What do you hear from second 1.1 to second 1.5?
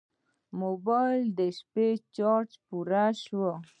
مې د